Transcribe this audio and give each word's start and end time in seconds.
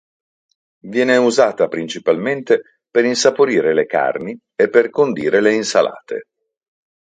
Viene 0.85 1.15
usata 1.17 1.67
principalmente 1.67 2.79
per 2.89 3.05
insaporire 3.05 3.71
le 3.75 3.85
carni 3.85 4.35
e 4.55 4.67
per 4.67 4.89
condire 4.89 5.41
le 5.41 5.53
insalate. 5.53 6.21